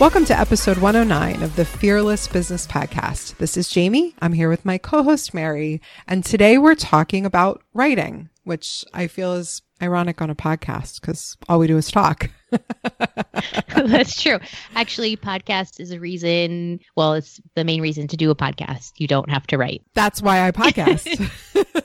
[0.00, 3.36] Welcome to episode 109 of the Fearless Business Podcast.
[3.36, 4.14] This is Jamie.
[4.22, 5.82] I'm here with my co host, Mary.
[6.08, 11.36] And today we're talking about writing, which I feel is ironic on a podcast because
[11.48, 12.30] all we do is talk.
[13.74, 14.38] That's true.
[14.74, 16.80] Actually, podcast is a reason.
[16.96, 18.92] Well, it's the main reason to do a podcast.
[18.96, 19.82] You don't have to write.
[19.94, 21.06] That's why I podcast.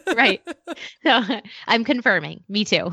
[0.16, 0.42] right.
[1.04, 1.22] So
[1.68, 2.44] I'm confirming.
[2.50, 2.92] Me too.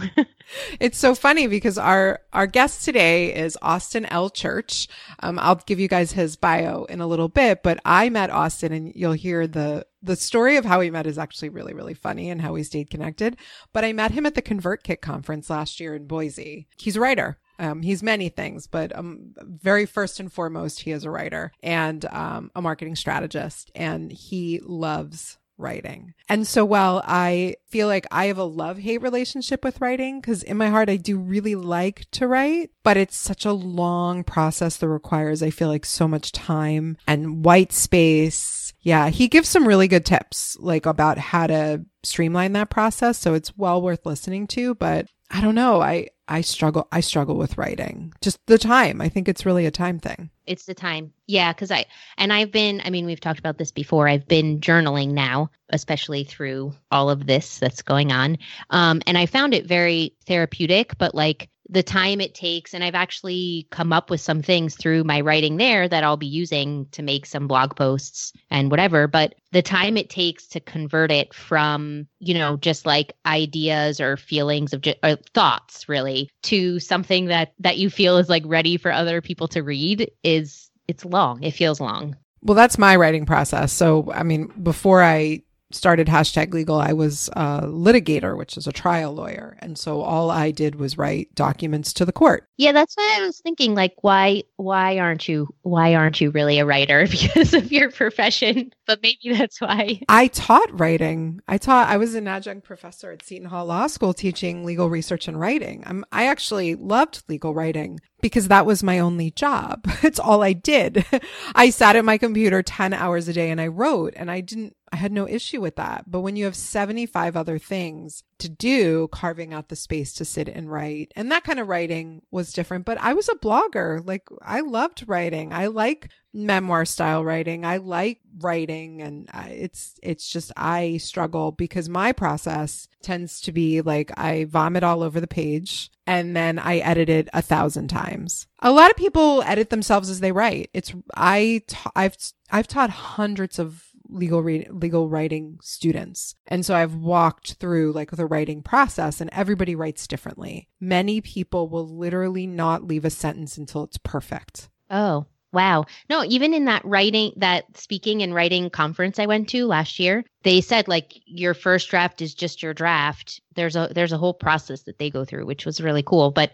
[0.81, 4.31] it's so funny because our our guest today is Austin L.
[4.31, 4.89] Church.
[5.21, 8.73] Um, I'll give you guys his bio in a little bit, but I met Austin,
[8.73, 12.31] and you'll hear the the story of how we met is actually really really funny
[12.31, 13.37] and how we stayed connected.
[13.73, 16.69] But I met him at the ConvertKit conference last year in Boise.
[16.77, 17.39] He's a writer.
[17.59, 22.05] Um, he's many things, but um, very first and foremost, he is a writer and
[22.07, 26.15] um, a marketing strategist, and he loves writing.
[26.29, 30.43] And so while I feel like I have a love hate relationship with writing, because
[30.43, 34.79] in my heart, I do really like to write, but it's such a long process
[34.79, 38.73] that requires, I feel like, so much time and white space.
[38.83, 43.19] Yeah, he gives some really good tips, like about how to streamline that process.
[43.19, 45.81] So it's well worth listening to, but I don't know.
[45.81, 48.13] I, I struggle I struggle with writing.
[48.23, 49.01] Just the time.
[49.01, 50.31] I think it's really a time thing.
[50.47, 51.13] It's the time.
[51.27, 51.85] Yeah, cuz I
[52.17, 54.09] and I've been I mean we've talked about this before.
[54.09, 58.39] I've been journaling now, especially through all of this that's going on.
[58.71, 62.95] Um and I found it very therapeutic, but like the time it takes and i've
[62.95, 67.03] actually come up with some things through my writing there that i'll be using to
[67.03, 72.07] make some blog posts and whatever but the time it takes to convert it from
[72.21, 77.53] you know just like ideas or feelings of just or thoughts really to something that
[77.59, 81.43] that you feel is like ready for other people to read is it's long.
[81.43, 82.17] It feels long.
[82.43, 83.73] Well that's my writing process.
[83.73, 85.43] So i mean before i
[85.75, 89.57] started hashtag legal, I was a litigator, which is a trial lawyer.
[89.61, 92.49] And so all I did was write documents to the court.
[92.57, 93.75] Yeah, that's what I was thinking.
[93.75, 98.73] Like, why why aren't you why aren't you really a writer because of your profession?
[98.87, 100.01] But maybe that's why.
[100.09, 101.41] I taught writing.
[101.49, 105.29] I taught I was an adjunct professor at Seton Hall Law School teaching legal research
[105.29, 105.83] and writing.
[105.87, 109.87] I'm, I actually loved legal writing because that was my only job.
[110.03, 111.07] It's all I did.
[111.55, 114.77] I sat at my computer 10 hours a day and I wrote and I didn't
[114.93, 116.05] I had no issue with that.
[116.11, 120.49] But when you have 75 other things to do, carving out the space to sit
[120.49, 122.85] and write, and that kind of writing was different.
[122.85, 124.07] But I was a blogger.
[124.07, 125.53] Like I loved writing.
[125.53, 127.65] I like memoir style writing.
[127.65, 133.83] I like writing and it's it's just I struggle because my process tends to be
[133.83, 138.47] like I vomit all over the page and then I edit it a thousand times.
[138.61, 140.71] A lot of people edit themselves as they write.
[140.73, 146.35] It's I—I've—I've taught hundreds of legal re- legal writing students.
[146.47, 150.69] And so I've walked through like the writing process and everybody writes differently.
[150.81, 154.69] Many people will literally not leave a sentence until it's perfect.
[154.91, 155.85] Oh, wow.
[156.09, 160.25] No, even in that writing, that speaking and writing conference I went to last year,
[160.43, 163.41] they said like your first draft is just your draft.
[163.55, 166.53] There's a there's a whole process that they go through, which was really cool, but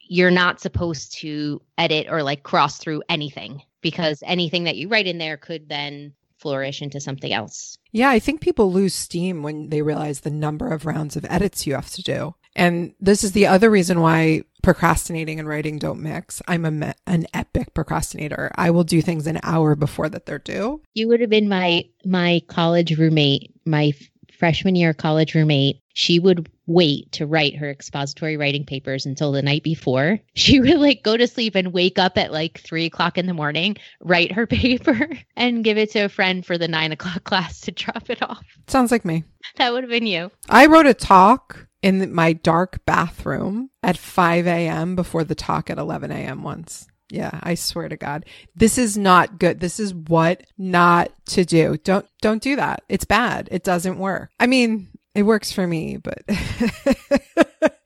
[0.00, 5.06] you're not supposed to edit or like cross through anything because anything that you write
[5.06, 6.12] in there could then
[6.42, 7.78] flourish into something else.
[7.92, 11.66] Yeah, I think people lose steam when they realize the number of rounds of edits
[11.66, 12.34] you have to do.
[12.54, 16.42] And this is the other reason why procrastinating and writing don't mix.
[16.46, 18.50] I'm a me- an epic procrastinator.
[18.56, 20.82] I will do things an hour before that they're due.
[20.92, 23.92] You would have been my my college roommate, my
[24.38, 25.81] freshman year college roommate.
[25.94, 30.18] She would wait to write her expository writing papers until the night before.
[30.34, 33.34] She would like go to sleep and wake up at like three o'clock in the
[33.34, 37.60] morning, write her paper, and give it to a friend for the nine o'clock class
[37.62, 38.44] to drop it off.
[38.66, 39.24] Sounds like me.
[39.56, 40.30] That would have been you.
[40.48, 44.96] I wrote a talk in my dark bathroom at 5 a.m.
[44.96, 46.42] before the talk at 11 a.m.
[46.42, 46.86] once.
[47.10, 48.24] Yeah, I swear to God.
[48.56, 49.60] This is not good.
[49.60, 51.76] This is what not to do.
[51.84, 52.84] Don't don't do that.
[52.88, 53.50] It's bad.
[53.50, 54.30] It doesn't work.
[54.40, 56.22] I mean, it works for me, but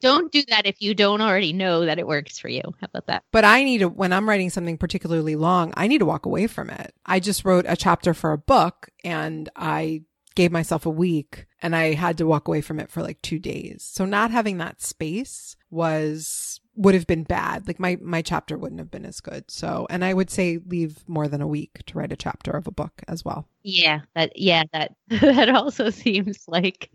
[0.00, 2.62] Don't do that if you don't already know that it works for you.
[2.80, 3.22] How about that?
[3.32, 6.46] but I need to when I'm writing something particularly long, I need to walk away
[6.46, 6.94] from it.
[7.04, 10.02] I just wrote a chapter for a book and I
[10.34, 13.38] gave myself a week and I had to walk away from it for like 2
[13.38, 13.82] days.
[13.92, 17.66] So not having that space was would have been bad.
[17.66, 19.50] Like my my chapter wouldn't have been as good.
[19.50, 22.66] So, and I would say leave more than a week to write a chapter of
[22.66, 23.48] a book as well.
[23.62, 26.90] Yeah, that yeah, that that also seems like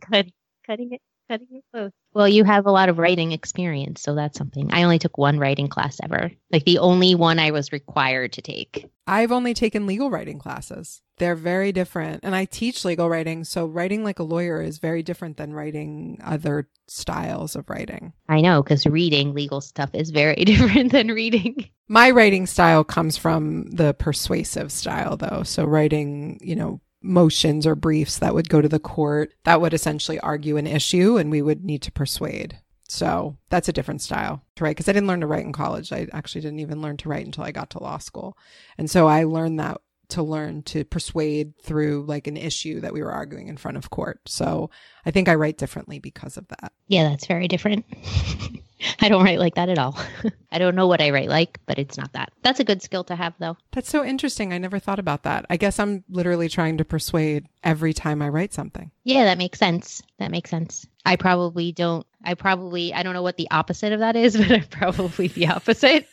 [0.00, 0.26] cut,
[0.66, 1.90] cutting it cutting it close.
[2.12, 4.72] Well, you have a lot of writing experience, so that's something.
[4.72, 6.30] I only took one writing class ever.
[6.50, 8.86] Like the only one I was required to take.
[9.06, 11.02] I've only taken legal writing classes.
[11.18, 12.20] They're very different.
[12.24, 13.44] And I teach legal writing.
[13.44, 18.12] So writing like a lawyer is very different than writing other styles of writing.
[18.28, 21.68] I know because reading legal stuff is very different than reading.
[21.88, 25.42] My writing style comes from the persuasive style, though.
[25.44, 29.74] So writing, you know, motions or briefs that would go to the court that would
[29.74, 32.58] essentially argue an issue and we would need to persuade.
[32.88, 35.92] So that's a different style to write because I didn't learn to write in college.
[35.92, 38.36] I actually didn't even learn to write until I got to law school.
[38.78, 43.02] And so I learned that to learn to persuade through like an issue that we
[43.02, 44.20] were arguing in front of court.
[44.26, 44.70] So
[45.06, 46.72] I think I write differently because of that.
[46.88, 47.84] Yeah, that's very different.
[49.00, 49.98] I don't write like that at all.
[50.52, 52.32] I don't know what I write like, but it's not that.
[52.42, 53.56] That's a good skill to have, though.
[53.72, 54.52] That's so interesting.
[54.52, 55.46] I never thought about that.
[55.48, 58.90] I guess I'm literally trying to persuade every time I write something.
[59.04, 60.02] Yeah, that makes sense.
[60.18, 60.86] That makes sense.
[61.04, 62.06] I probably don't.
[62.22, 65.48] I probably I don't know what the opposite of that is, but I'm probably the
[65.48, 66.06] opposite.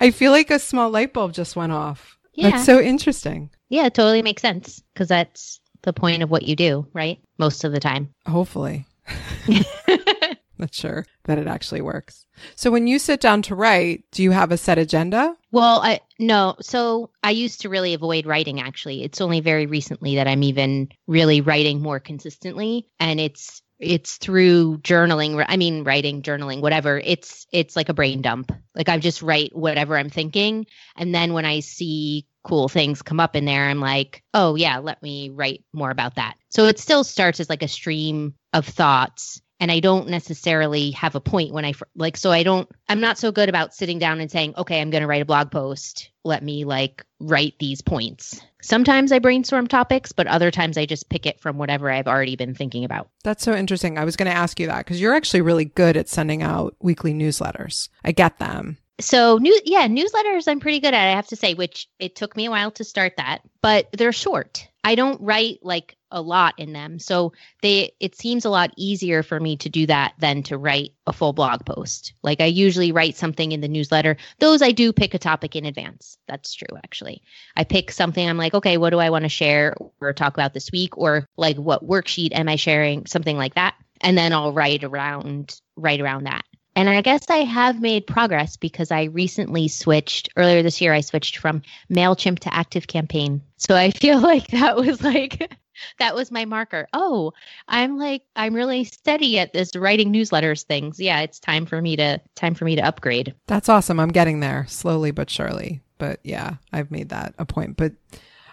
[0.00, 2.18] I feel like a small light bulb just went off.
[2.34, 2.50] Yeah.
[2.50, 3.50] That's so interesting.
[3.68, 7.18] Yeah, it totally makes sense because that's the point of what you do, right?
[7.38, 8.12] Most of the time.
[8.26, 8.86] Hopefully.
[10.58, 12.26] Not sure that it actually works.
[12.54, 15.34] So when you sit down to write, do you have a set agenda?
[15.52, 16.56] Well, I no.
[16.60, 19.02] So I used to really avoid writing actually.
[19.02, 24.78] It's only very recently that I'm even really writing more consistently and it's it's through
[24.78, 27.00] journaling i mean writing journaling whatever.
[27.04, 28.52] It's it's like a brain dump.
[28.74, 30.66] Like i just write whatever i'm thinking.
[30.96, 34.78] And then when i see cool things come up in there i'm like oh yeah
[34.78, 36.34] let me write more about that.
[36.50, 41.14] So it still starts as like a stream of thoughts and I don't necessarily have
[41.14, 44.20] a point when I like so I don't I'm not so good about sitting down
[44.20, 47.80] and saying okay I'm going to write a blog post let me like write these
[47.80, 48.40] points.
[48.62, 52.36] Sometimes I brainstorm topics but other times I just pick it from whatever I've already
[52.36, 53.10] been thinking about.
[53.22, 53.98] That's so interesting.
[53.98, 56.74] I was going to ask you that because you're actually really good at sending out
[56.80, 57.88] weekly newsletters.
[58.04, 58.78] I get them.
[59.00, 62.36] So new yeah, newsletters I'm pretty good at, I have to say, which it took
[62.36, 64.68] me a while to start that, but they're short.
[64.84, 66.98] I don't write like a lot in them.
[66.98, 70.92] So they it seems a lot easier for me to do that than to write
[71.06, 72.14] a full blog post.
[72.22, 74.16] Like I usually write something in the newsletter.
[74.38, 76.18] Those I do pick a topic in advance.
[76.26, 77.22] That's true actually.
[77.56, 80.54] I pick something I'm like, okay, what do I want to share or talk about
[80.54, 83.74] this week or like what worksheet am I sharing, something like that.
[84.00, 86.44] And then I'll write around write around that.
[86.76, 90.92] And I guess I have made progress because I recently switched earlier this year.
[90.92, 93.42] I switched from MailChimp to Active Campaign.
[93.56, 95.52] So I feel like that was like,
[95.98, 96.88] that was my marker.
[96.92, 97.32] Oh,
[97.68, 101.00] I'm like, I'm really steady at this writing newsletters things.
[101.00, 103.34] Yeah, it's time for me to, time for me to upgrade.
[103.46, 104.00] That's awesome.
[104.00, 105.80] I'm getting there slowly but surely.
[105.98, 107.76] But yeah, I've made that a point.
[107.76, 107.92] But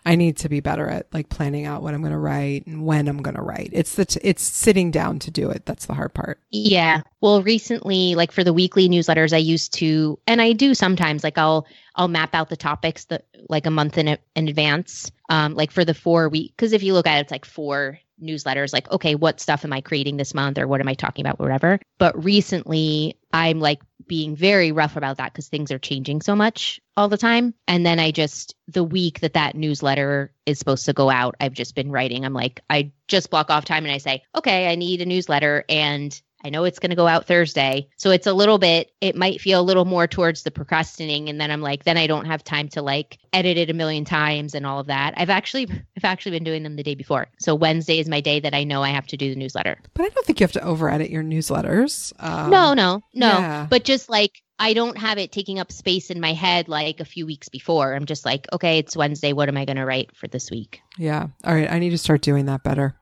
[0.08, 2.86] I need to be better at like planning out what I'm going to write and
[2.86, 3.72] when I'm going to write.
[3.74, 5.66] It's the t- it's sitting down to do it.
[5.66, 6.40] That's the hard part.
[6.50, 7.02] Yeah.
[7.20, 11.38] Well, recently, like for the weekly newsletters, I used to, and I do sometimes, like
[11.38, 15.12] I'll, I'll map out the topics that like a month in, in advance.
[15.30, 18.00] Um, like for the four week, because if you look at it, it's like four
[18.22, 21.26] newsletters, like, okay, what stuff am I creating this month or what am I talking
[21.26, 21.80] about, whatever.
[21.98, 26.80] But recently, I'm like being very rough about that because things are changing so much
[26.96, 27.54] all the time.
[27.68, 31.54] And then I just, the week that that newsletter is supposed to go out, I've
[31.54, 32.26] just been writing.
[32.26, 35.66] I'm like, I just block off time and I say, okay, I need a newsletter
[35.70, 37.90] and I know it's going to go out Thursday.
[37.98, 41.28] So it's a little bit, it might feel a little more towards the procrastinating.
[41.28, 44.06] And then I'm like, then I don't have time to like edit it a million
[44.06, 45.14] times and all of that.
[45.18, 47.28] I've actually, I've actually been doing them the day before.
[47.40, 49.78] So Wednesday is my day that I know I have to do the newsletter.
[49.94, 52.14] But I don't think you have to over edit your newsletters.
[52.20, 53.28] Um, no, no, no.
[53.28, 53.68] Yeah.
[53.70, 57.06] But just like I don't have it taking up space in my head like a
[57.06, 57.94] few weeks before.
[57.94, 59.34] I'm just like, okay, it's Wednesday.
[59.34, 60.82] What am I going to write for this week?
[60.98, 61.28] Yeah.
[61.44, 61.72] All right.
[61.72, 62.96] I need to start doing that better.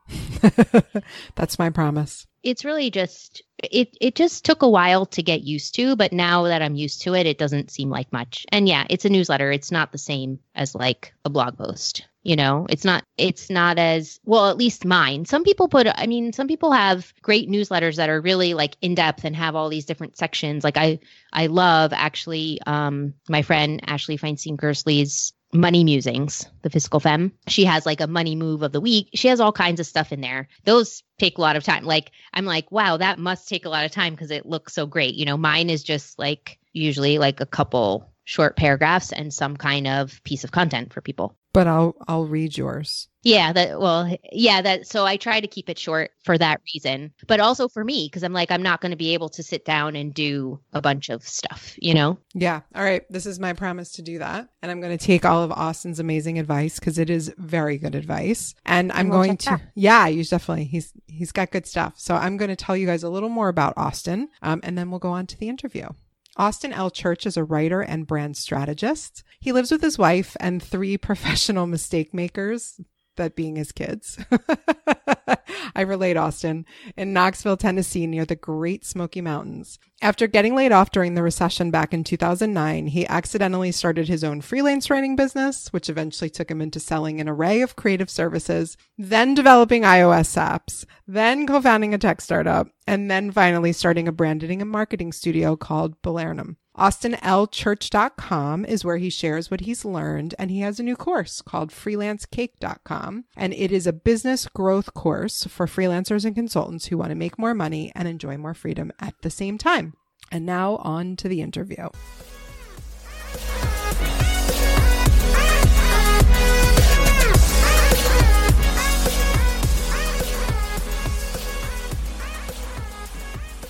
[1.35, 2.27] That's my promise.
[2.45, 6.43] It's really just it it just took a while to get used to, but now
[6.43, 8.45] that I'm used to it, it doesn't seem like much.
[8.49, 9.51] And yeah, it's a newsletter.
[9.51, 13.77] It's not the same as like a blog post you know it's not it's not
[13.77, 17.95] as well at least mine some people put i mean some people have great newsletters
[17.95, 20.99] that are really like in depth and have all these different sections like i
[21.31, 27.31] i love actually um my friend ashley feinstein Gerstley's money musings the fiscal femme.
[27.47, 29.09] She has like a money move of the week.
[29.13, 30.47] She has all kinds of stuff in there.
[30.63, 31.85] Those take a lot of time.
[31.85, 34.85] Like i'm like wow that must take a lot of time because it looks so
[34.85, 35.15] great.
[35.15, 39.87] You know mine is just like usually like a couple short paragraphs and some kind
[39.87, 43.07] of piece of content for people but I'll I'll read yours.
[43.23, 47.13] Yeah, that well, yeah, that so I try to keep it short for that reason,
[47.27, 49.63] but also for me because I'm like I'm not going to be able to sit
[49.63, 52.19] down and do a bunch of stuff, you know.
[52.33, 52.59] Yeah.
[52.75, 55.43] All right, this is my promise to do that, and I'm going to take all
[55.43, 59.51] of Austin's amazing advice because it is very good advice, and I'm we'll going to
[59.51, 59.61] that.
[59.75, 61.93] yeah, you definitely he's he's got good stuff.
[61.95, 64.91] So I'm going to tell you guys a little more about Austin, um, and then
[64.91, 65.87] we'll go on to the interview.
[66.37, 66.91] Austin L.
[66.91, 69.23] Church is a writer and brand strategist.
[69.39, 72.79] He lives with his wife and three professional mistake makers
[73.15, 74.17] that being his kids.
[75.75, 79.79] I relate Austin in Knoxville, Tennessee, near the Great Smoky Mountains.
[80.01, 84.41] After getting laid off during the recession back in 2009, he accidentally started his own
[84.41, 89.33] freelance writing business, which eventually took him into selling an array of creative services, then
[89.33, 94.71] developing iOS apps, then co-founding a tech startup, and then finally starting a branding and
[94.71, 96.55] marketing studio called Balernum.
[96.77, 101.71] AustinLChurch.com is where he shares what he's learned, and he has a new course called
[101.71, 103.23] FreelanceCake.com.
[103.37, 107.39] And it is a business growth course for freelancers and consultants who want to make
[107.39, 109.93] more money and enjoy more freedom at the same time.
[110.31, 111.87] And now on to the interview.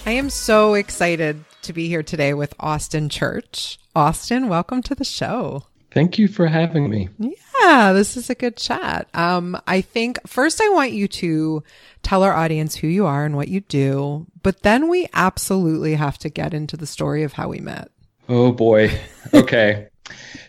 [0.08, 3.80] I am so excited to be here today with Austin Church.
[3.96, 5.64] Austin, welcome to the show.
[5.92, 7.10] Thank you for having me.
[7.18, 9.08] Yeah, this is a good chat.
[9.16, 11.64] Um, I think first I want you to
[12.04, 16.18] tell our audience who you are and what you do, but then we absolutely have
[16.20, 17.90] to get into the story of how we met.
[18.30, 18.92] Oh boy.
[19.34, 19.88] Okay.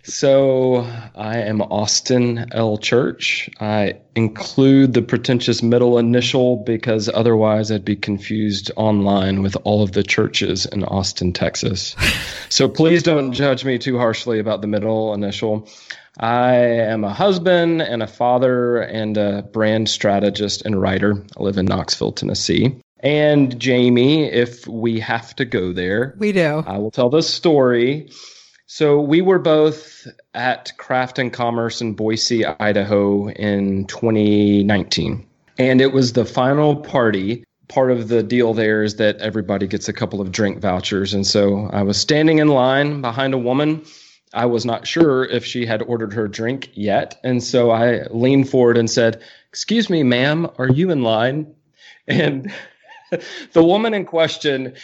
[0.02, 0.86] So
[1.16, 2.78] I am Austin L.
[2.78, 3.50] Church.
[3.58, 9.92] I include the pretentious middle initial because otherwise I'd be confused online with all of
[9.92, 11.96] the churches in Austin, Texas.
[12.48, 15.68] so please don't judge me too harshly about the middle initial.
[16.18, 21.22] I am a husband and a father and a brand strategist and writer.
[21.36, 22.80] I live in Knoxville, Tennessee.
[23.00, 26.62] And Jamie, if we have to go there, we do.
[26.66, 28.08] I will tell the story
[28.66, 35.26] so we were both at Craft and Commerce in Boise, Idaho in 2019.
[35.58, 37.44] And it was the final party.
[37.68, 41.14] Part of the deal there is that everybody gets a couple of drink vouchers.
[41.14, 43.84] And so I was standing in line behind a woman.
[44.34, 47.18] I was not sure if she had ordered her drink yet.
[47.24, 51.54] And so I leaned forward and said, Excuse me, ma'am, are you in line?
[52.08, 52.52] And
[53.52, 54.74] the woman in question,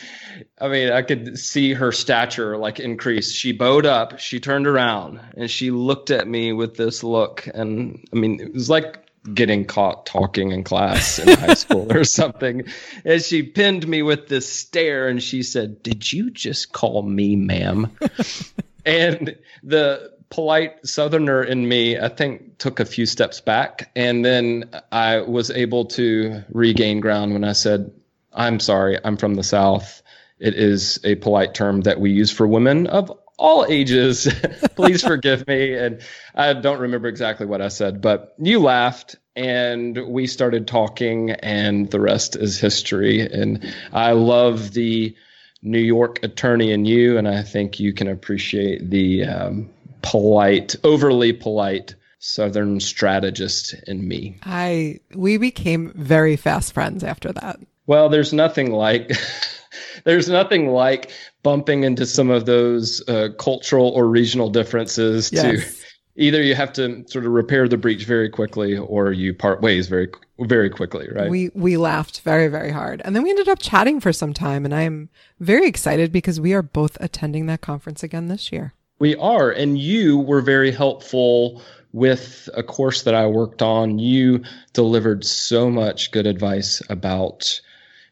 [0.60, 3.32] I mean, I could see her stature like increase.
[3.32, 7.48] She bowed up, she turned around, and she looked at me with this look.
[7.52, 8.98] And I mean, it was like
[9.34, 12.64] getting caught talking in class in high school or something.
[13.04, 17.36] And she pinned me with this stare and she said, Did you just call me
[17.36, 17.90] ma'am?
[18.84, 24.64] and the polite southerner in me i think took a few steps back and then
[24.90, 27.92] i was able to regain ground when i said
[28.34, 30.02] I'm sorry, I'm from the South.
[30.38, 34.32] It is a polite term that we use for women of all ages.
[34.76, 35.74] Please forgive me.
[35.74, 36.00] And
[36.34, 41.90] I don't remember exactly what I said, but you laughed and we started talking, and
[41.90, 43.20] the rest is history.
[43.20, 45.16] And I love the
[45.62, 49.70] New York attorney in you, and I think you can appreciate the um,
[50.02, 54.36] polite, overly polite Southern strategist in me.
[54.44, 57.58] I we became very fast friends after that.
[57.86, 59.12] Well, there's nothing like
[60.04, 61.10] there's nothing like
[61.42, 65.42] bumping into some of those uh, cultural or regional differences yes.
[65.42, 65.82] to
[66.16, 69.88] either you have to sort of repair the breach very quickly or you part ways
[69.88, 70.08] very
[70.40, 71.30] very quickly right?
[71.30, 73.02] We we laughed very very hard.
[73.04, 75.08] And then we ended up chatting for some time and i'm
[75.40, 78.74] very excited because we are both attending that conference again this year.
[78.98, 81.62] We are and you were very helpful
[81.92, 83.98] with a course that i worked on.
[83.98, 87.60] You delivered so much good advice about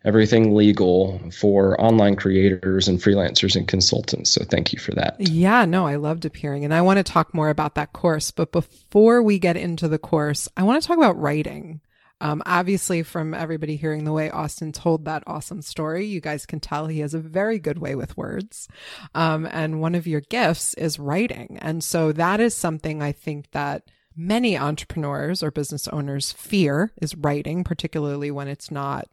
[0.04, 4.30] everything legal for online creators and freelancers and consultants.
[4.30, 5.16] So thank you for that.
[5.18, 8.30] Yeah, no, I loved appearing and I want to talk more about that course.
[8.30, 11.80] But before we get into the course, I want to talk about writing.
[12.22, 16.60] Um, obviously, from everybody hearing the way Austin told that awesome story, you guys can
[16.60, 18.68] tell he has a very good way with words.
[19.14, 21.58] Um, and one of your gifts is writing.
[21.62, 27.16] And so that is something I think that many entrepreneurs or business owners fear is
[27.16, 29.08] writing, particularly when it's not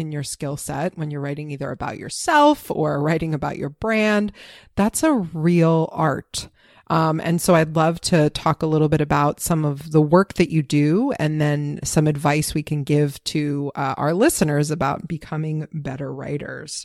[0.00, 4.32] in your skill set when you're writing either about yourself or writing about your brand.
[4.74, 6.48] That's a real art.
[6.90, 10.34] Um, and so I'd love to talk a little bit about some of the work
[10.34, 15.06] that you do and then some advice we can give to uh, our listeners about
[15.06, 16.84] becoming better writers.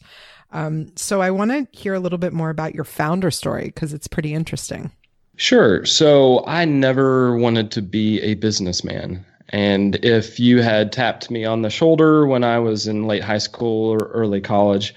[0.51, 3.93] Um, so I want to hear a little bit more about your founder story because
[3.93, 4.91] it's pretty interesting.
[5.37, 5.83] Sure.
[5.85, 9.25] So I never wanted to be a businessman.
[9.49, 13.37] And if you had tapped me on the shoulder when I was in late high
[13.37, 14.93] school or early college,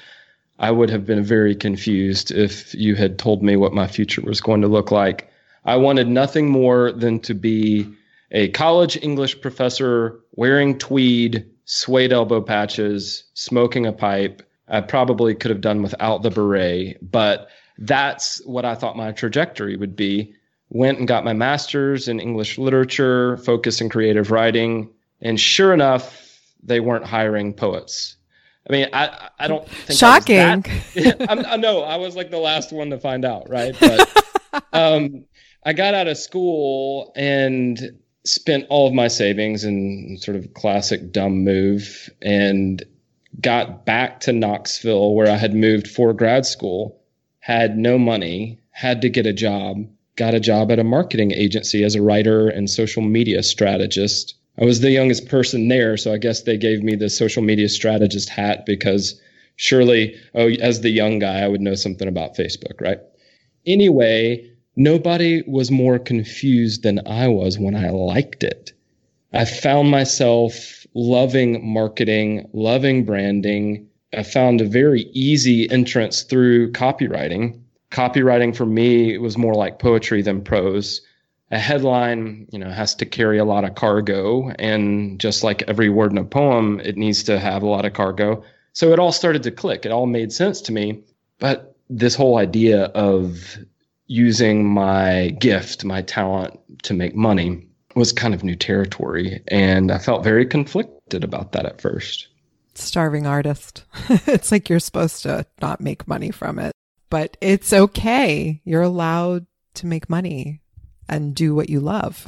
[0.59, 4.41] I would have been very confused if you had told me what my future was
[4.41, 5.31] going to look like.
[5.65, 7.87] I wanted nothing more than to be
[8.31, 14.43] a college English professor wearing tweed, suede elbow patches, smoking a pipe.
[14.69, 19.77] I probably could have done without the beret, but that's what I thought my trajectory
[19.77, 20.35] would be
[20.71, 26.39] went and got my master's in English literature, focus in creative writing, and sure enough,
[26.63, 28.17] they weren't hiring poets.
[28.69, 30.37] I mean, I I don't think shocking.
[30.47, 30.55] I,
[31.25, 33.75] that, I know I was like the last one to find out, right?
[33.79, 34.25] But
[34.73, 35.25] um,
[35.65, 41.13] I got out of school and spent all of my savings in sort of classic
[41.13, 42.85] dumb move and
[43.41, 47.01] got back to Knoxville where I had moved for grad school,
[47.41, 49.87] had no money, had to get a job
[50.19, 54.35] got a job at a marketing agency as a writer and social media strategist.
[54.61, 57.69] I was the youngest person there, so I guess they gave me the social media
[57.69, 59.19] strategist hat because
[59.55, 62.99] surely, oh, as the young guy, I would know something about Facebook, right?
[63.65, 68.73] Anyway, nobody was more confused than I was when I liked it.
[69.33, 73.87] I found myself loving marketing, loving branding.
[74.13, 80.23] I found a very easy entrance through copywriting copywriting for me was more like poetry
[80.23, 81.01] than prose.
[81.51, 85.89] A headline, you know, has to carry a lot of cargo, and just like every
[85.89, 88.45] word in a poem, it needs to have a lot of cargo.
[88.75, 89.87] So it all started to click.
[89.87, 91.03] It all made sense to me.
[91.39, 93.57] But this whole idea of
[94.09, 99.43] using my gift, my talent to make money was kind of new territory.
[99.49, 102.29] And I felt very conflicted about that at first.
[102.75, 103.85] Starving artist.
[104.09, 106.73] it's like you're supposed to not make money from it
[107.11, 108.61] but it's okay.
[108.65, 110.61] You're allowed to make money
[111.09, 112.27] and do what you love.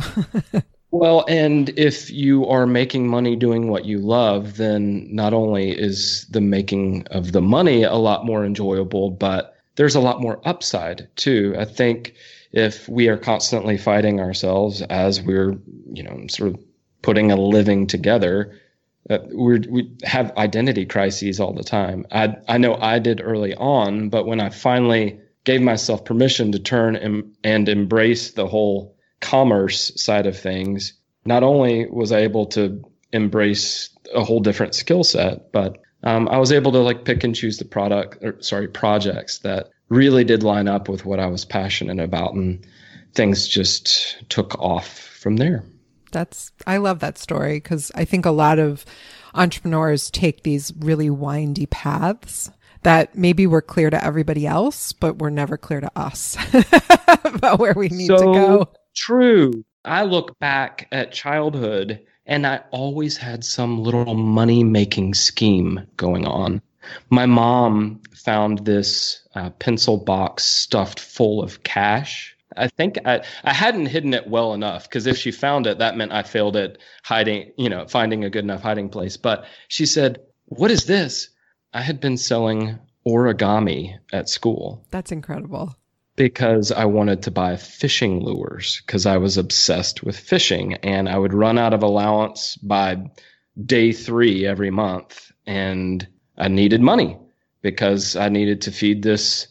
[0.91, 6.27] well, and if you are making money doing what you love, then not only is
[6.31, 11.09] the making of the money a lot more enjoyable, but there's a lot more upside
[11.17, 11.55] too.
[11.59, 12.15] I think
[12.53, 15.57] if we are constantly fighting ourselves as we're,
[15.93, 16.61] you know, sort of
[17.03, 18.59] putting a living together,
[19.09, 22.07] we we have identity crises all the time.
[22.11, 26.59] I I know I did early on, but when I finally gave myself permission to
[26.59, 30.93] turn and, and embrace the whole commerce side of things,
[31.25, 36.39] not only was I able to embrace a whole different skill set, but um, I
[36.39, 40.43] was able to like pick and choose the product or sorry projects that really did
[40.43, 42.65] line up with what I was passionate about, and
[43.15, 45.65] things just took off from there
[46.11, 48.85] that's I love that story because I think a lot of
[49.35, 52.51] entrepreneurs take these really windy paths
[52.83, 56.37] that maybe were clear to everybody else, but were never clear to us
[57.25, 58.73] about where we need so to go.
[58.95, 59.65] True.
[59.85, 66.27] I look back at childhood and I always had some little money making scheme going
[66.27, 66.63] on.
[67.11, 73.53] My mom found this uh, pencil box stuffed full of cash I think I, I
[73.53, 76.79] hadn't hidden it well enough because if she found it, that meant I failed at
[77.05, 79.17] hiding, you know, finding a good enough hiding place.
[79.17, 81.29] But she said, What is this?
[81.73, 84.85] I had been selling origami at school.
[84.91, 85.75] That's incredible.
[86.17, 91.17] Because I wanted to buy fishing lures because I was obsessed with fishing and I
[91.17, 93.11] would run out of allowance by
[93.65, 95.33] day three every month.
[95.47, 97.17] And I needed money
[97.63, 99.47] because I needed to feed this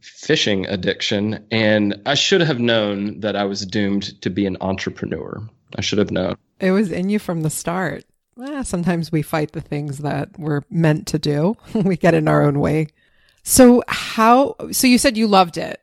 [0.00, 1.44] fishing addiction.
[1.50, 5.40] And I should have known that I was doomed to be an entrepreneur.
[5.76, 6.36] I should have known.
[6.60, 8.04] It was in you from the start.
[8.42, 11.56] Eh, sometimes we fight the things that we're meant to do.
[11.74, 12.88] we get in our own way.
[13.42, 15.79] So how, so you said you loved it.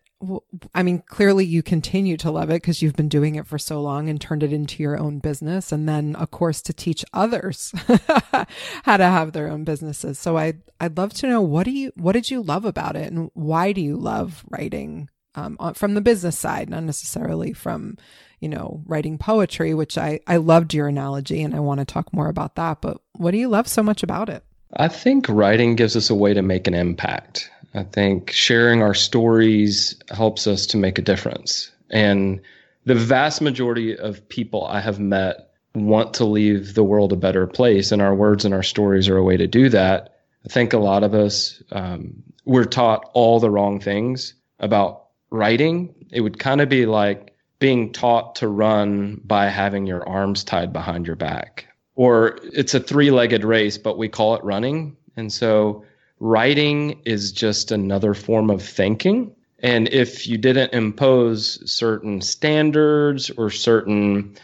[0.74, 3.82] I mean, clearly you continue to love it because you've been doing it for so
[3.82, 5.72] long and turned it into your own business.
[5.72, 7.72] And then, of course, to teach others
[8.84, 10.18] how to have their own businesses.
[10.18, 13.12] So I, I'd love to know what do you, what did you love about it
[13.12, 17.98] and why do you love writing um, from the business side, not necessarily from,
[18.40, 22.12] you know, writing poetry, which I, I loved your analogy and I want to talk
[22.12, 22.82] more about that.
[22.82, 24.44] But what do you love so much about it?
[24.76, 27.50] I think writing gives us a way to make an impact.
[27.78, 31.72] I think sharing our stories helps us to make a difference.
[31.92, 32.42] And
[32.86, 37.46] the vast majority of people I have met want to leave the world a better
[37.46, 40.16] place, and our words and our stories are a way to do that.
[40.44, 45.94] I think a lot of us um, we're taught all the wrong things about writing.
[46.12, 50.74] It would kind of be like being taught to run by having your arms tied
[50.74, 54.98] behind your back, or it's a three-legged race, but we call it running.
[55.16, 55.84] And so
[56.20, 59.36] writing is just another form of thinking.
[59.60, 64.36] And if you didn't impose certain standards or certain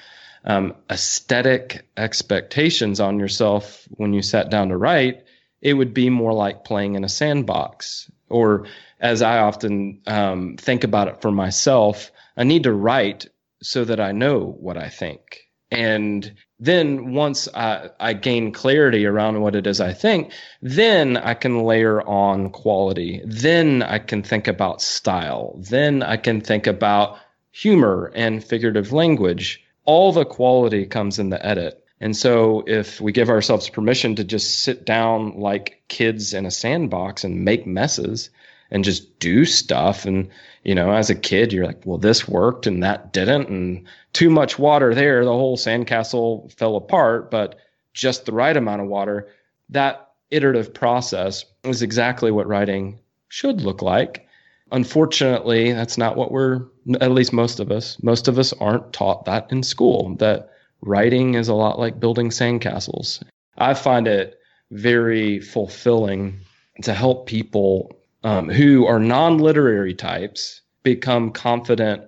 [0.44, 5.24] um, aesthetic expectations on yourself when you sat down to write,
[5.62, 8.12] it would be more like playing in a sandbox.
[8.30, 8.66] Or
[9.00, 13.28] as I often um, think about it for myself, I need to write
[13.62, 15.48] so that I know what I think.
[15.74, 20.32] And then once I, I gain clarity around what it is I think,
[20.62, 23.22] then I can layer on quality.
[23.26, 25.56] Then I can think about style.
[25.58, 27.18] Then I can think about
[27.52, 29.64] humor and figurative language.
[29.86, 31.84] All the quality comes in the edit.
[32.00, 36.52] And so if we give ourselves permission to just sit down like kids in a
[36.52, 38.30] sandbox and make messes
[38.74, 40.30] and just do stuff and
[40.64, 44.30] you know, as a kid, you're like, well, this worked and that didn't, and too
[44.30, 47.60] much water there, the whole sandcastle fell apart, but
[47.94, 49.28] just the right amount of water.
[49.70, 54.26] That iterative process is exactly what writing should look like.
[54.72, 56.66] Unfortunately, that's not what we're,
[57.02, 60.50] at least most of us, most of us aren't taught that in school, that
[60.82, 63.22] writing is a lot like building sandcastles.
[63.58, 64.40] I find it
[64.72, 66.40] very fulfilling
[66.82, 67.92] to help people
[68.24, 72.04] um, who are non literary types become confident,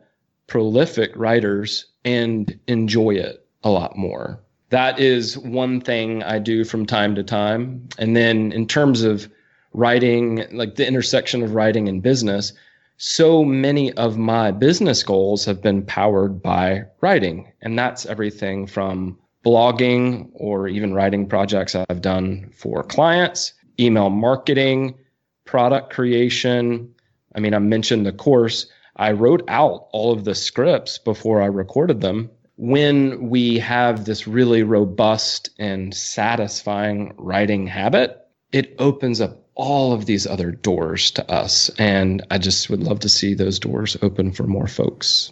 [0.47, 4.39] prolific writers and enjoy it a lot more.
[4.69, 7.88] That is one thing I do from time to time.
[7.97, 9.30] And then in terms of
[9.73, 12.54] writing, like the intersection of writing and business,
[12.97, 17.51] so many of my business goals have been powered by writing.
[17.62, 24.95] And that's everything from blogging or even writing projects I've done for clients, email marketing,
[25.45, 26.93] product creation.
[27.34, 28.67] I mean, I mentioned the course.
[28.95, 32.29] I wrote out all of the scripts before I recorded them.
[32.58, 40.05] When we have this really robust and satisfying writing habit, it opens up all of
[40.05, 41.69] these other doors to us.
[41.77, 45.31] And I just would love to see those doors open for more folks.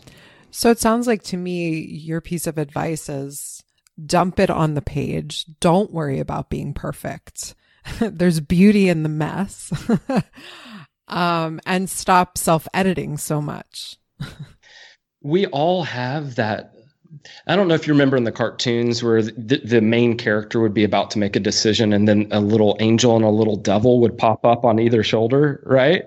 [0.52, 3.64] So it sounds like to me, your piece of advice is
[4.06, 5.46] dump it on the page.
[5.60, 7.56] Don't worry about being perfect.
[8.00, 9.72] There's beauty in the mess.
[11.08, 13.98] um, and stop self editing so much.
[15.22, 16.74] we all have that.
[17.48, 20.74] I don't know if you remember in the cartoons where the, the main character would
[20.74, 24.02] be about to make a decision and then a little angel and a little devil
[24.02, 26.04] would pop up on either shoulder, right?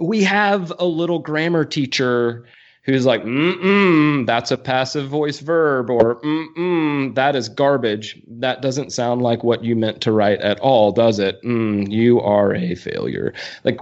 [0.00, 2.46] We have a little grammar teacher
[2.84, 8.20] who's like, mm that's a passive voice verb, or mm that is garbage.
[8.26, 11.42] That doesn't sound like what you meant to write at all, does it?
[11.42, 13.34] Mm, you are a failure.
[13.64, 13.80] Like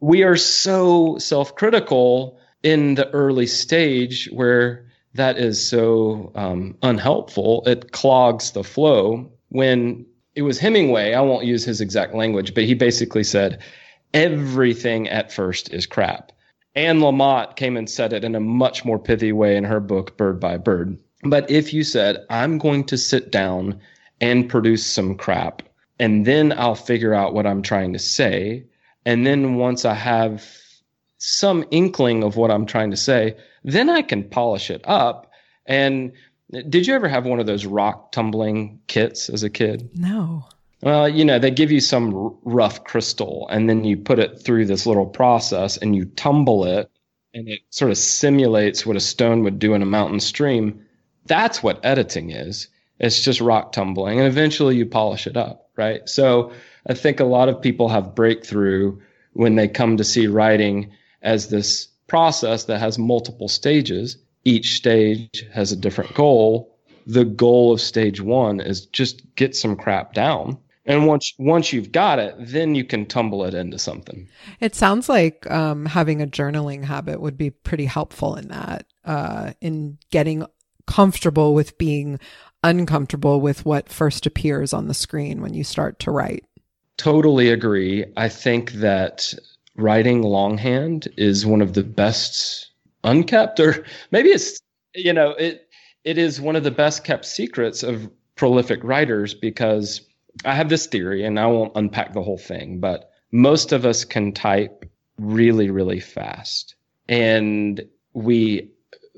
[0.00, 7.62] we are so self-critical in the early stage where that is so um, unhelpful.
[7.66, 9.30] It clogs the flow.
[9.48, 13.62] When it was Hemingway, I won't use his exact language, but he basically said,
[14.14, 16.32] everything at first is crap
[16.78, 20.16] Anne Lamott came and said it in a much more pithy way in her book,
[20.16, 20.96] Bird by Bird.
[21.24, 23.80] But if you said, I'm going to sit down
[24.20, 25.62] and produce some crap,
[25.98, 28.64] and then I'll figure out what I'm trying to say.
[29.04, 30.46] And then once I have
[31.16, 35.32] some inkling of what I'm trying to say, then I can polish it up.
[35.66, 36.12] And
[36.68, 39.90] did you ever have one of those rock tumbling kits as a kid?
[39.94, 40.46] No.
[40.80, 44.40] Well, you know, they give you some r- rough crystal and then you put it
[44.40, 46.88] through this little process and you tumble it
[47.34, 50.84] and it sort of simulates what a stone would do in a mountain stream.
[51.26, 52.68] That's what editing is.
[53.00, 56.08] It's just rock tumbling and eventually you polish it up, right?
[56.08, 56.52] So
[56.86, 59.00] I think a lot of people have breakthrough
[59.32, 64.16] when they come to see writing as this process that has multiple stages.
[64.44, 66.76] Each stage has a different goal.
[67.06, 70.58] The goal of stage one is just get some crap down.
[70.88, 74.26] And once once you've got it, then you can tumble it into something.
[74.58, 79.52] It sounds like um, having a journaling habit would be pretty helpful in that, uh,
[79.60, 80.46] in getting
[80.86, 82.18] comfortable with being
[82.64, 86.46] uncomfortable with what first appears on the screen when you start to write.
[86.96, 88.06] Totally agree.
[88.16, 89.32] I think that
[89.76, 92.70] writing longhand is one of the best
[93.04, 94.60] unkept or maybe it's
[94.94, 95.68] you know it
[96.02, 100.00] it is one of the best kept secrets of prolific writers because
[100.44, 104.04] I have this theory and I won't unpack the whole thing but most of us
[104.04, 104.84] can type
[105.18, 106.74] really really fast.
[107.08, 107.80] And
[108.12, 108.70] we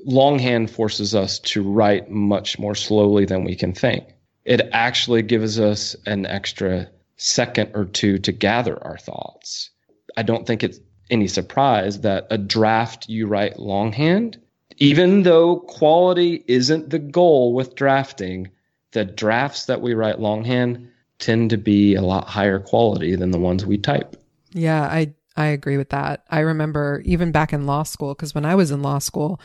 [0.05, 4.05] longhand forces us to write much more slowly than we can think.
[4.45, 9.69] It actually gives us an extra second or two to gather our thoughts.
[10.17, 10.79] I don't think it's
[11.11, 14.39] any surprise that a draft you write longhand,
[14.77, 18.49] even though quality isn't the goal with drafting,
[18.91, 20.87] the drafts that we write longhand
[21.21, 24.17] tend to be a lot higher quality than the ones we type.
[24.51, 26.25] Yeah, I I agree with that.
[26.29, 29.39] I remember even back in law school because when I was in law school,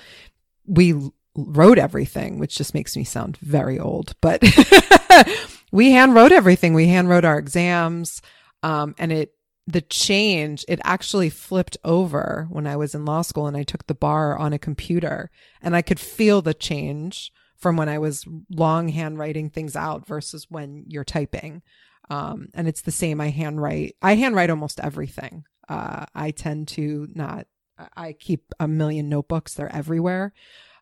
[0.67, 0.95] we
[1.37, 4.43] wrote everything, which just makes me sound very old, but
[5.73, 6.75] we hand wrote everything.
[6.75, 8.21] We hand wrote our exams.
[8.63, 9.33] Um, and it
[9.69, 13.87] the change, it actually flipped over when I was in law school and I took
[13.87, 18.25] the bar on a computer and I could feel the change from when I was
[18.51, 21.63] long handwriting things out versus when you're typing.
[22.11, 23.21] Um, and it's the same.
[23.21, 25.45] I handwrite, I handwrite almost everything.
[25.69, 27.47] Uh, I tend to not,
[27.97, 29.55] I keep a million notebooks.
[29.55, 30.33] They're everywhere.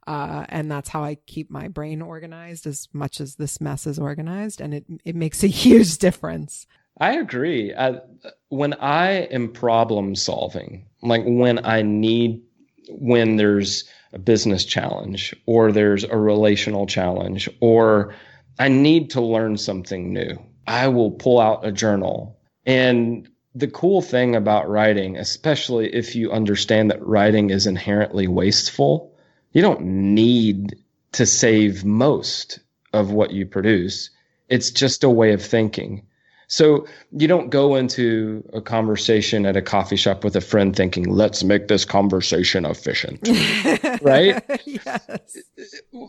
[0.07, 3.99] Uh, and that's how I keep my brain organized as much as this mess is
[3.99, 4.61] organized.
[4.61, 6.67] And it, it makes a huge difference.
[6.99, 7.75] I agree.
[7.75, 8.01] I,
[8.49, 12.43] when I am problem solving, like when I need,
[12.89, 13.85] when there's
[14.15, 18.15] a business challenge or there's a relational challenge or
[18.59, 22.39] I need to learn something new, I will pull out a journal.
[22.65, 29.15] And the cool thing about writing, especially if you understand that writing is inherently wasteful,
[29.53, 30.77] you don't need
[31.13, 32.61] to save most
[32.93, 34.11] of what you produce.
[34.49, 36.07] It's just a way of thinking.
[36.55, 41.11] So you don't go into a conversation at a coffee shop with a friend thinking,
[41.11, 43.29] let's make this conversation efficient.
[44.03, 44.41] right?
[44.65, 45.37] yes.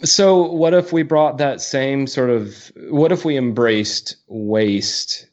[0.03, 5.27] So what if we brought that same sort of, what if we embraced waste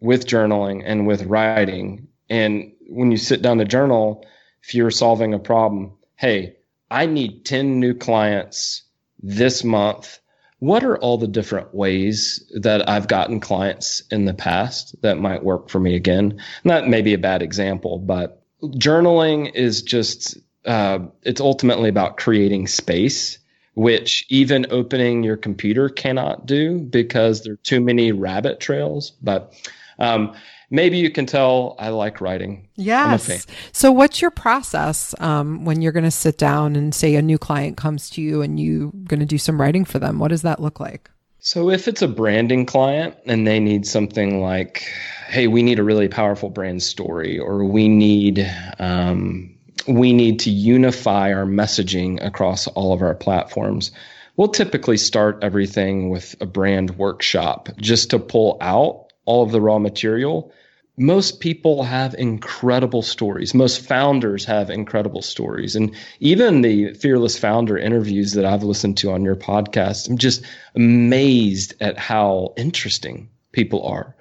[0.00, 2.06] with journaling and with writing?
[2.28, 4.22] And when you sit down to journal,
[4.62, 6.58] if you're solving a problem, hey,
[6.90, 8.82] I need 10 new clients
[9.22, 10.18] this month
[10.60, 15.44] what are all the different ways that I've gotten clients in the past that might
[15.44, 16.32] work for me again?
[16.32, 22.16] And that may be a bad example, but journaling is just, uh, it's ultimately about
[22.16, 23.38] creating space,
[23.74, 29.12] which even opening your computer cannot do because there are too many rabbit trails.
[29.22, 29.54] But,
[30.00, 30.34] um,
[30.70, 32.68] maybe you can tell I like writing.
[32.76, 33.46] Yes.
[33.72, 37.38] So, what's your process um, when you're going to sit down and say a new
[37.38, 40.18] client comes to you and you're going to do some writing for them?
[40.18, 41.10] What does that look like?
[41.40, 44.84] So, if it's a branding client and they need something like,
[45.28, 49.54] hey, we need a really powerful brand story, or we need, um,
[49.86, 53.90] we need to unify our messaging across all of our platforms.
[54.36, 59.60] We'll typically start everything with a brand workshop just to pull out all of the
[59.60, 60.52] raw material
[60.98, 63.54] most people have incredible stories.
[63.54, 65.76] Most founders have incredible stories.
[65.76, 70.44] And even the fearless founder interviews that I've listened to on your podcast, I'm just
[70.74, 74.16] amazed at how interesting people are.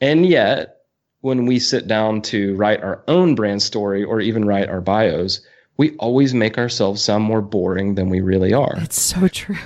[0.00, 0.78] And yet,
[1.20, 5.40] when we sit down to write our own brand story or even write our bios,
[5.76, 8.74] we always make ourselves sound more boring than we really are.
[8.78, 9.56] It's so true